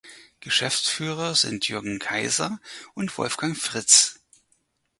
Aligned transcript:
Geschäftsführer 0.39 1.35
sind 1.35 1.67
Jürgen 1.67 1.99
Kaiser 1.99 2.59
und 2.95 3.15
Wolfgang 3.19 3.55
Fritz. 3.55 4.19